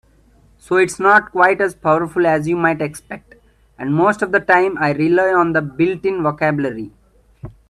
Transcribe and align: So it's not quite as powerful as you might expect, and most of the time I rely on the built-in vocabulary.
So 0.57 0.77
it's 0.77 0.99
not 0.99 1.31
quite 1.31 1.61
as 1.61 1.75
powerful 1.75 2.25
as 2.25 2.47
you 2.47 2.55
might 2.57 2.81
expect, 2.81 3.35
and 3.77 3.93
most 3.93 4.23
of 4.23 4.31
the 4.31 4.39
time 4.39 4.75
I 4.79 4.93
rely 4.93 5.31
on 5.31 5.53
the 5.53 5.61
built-in 5.61 6.23
vocabulary. 6.23 6.89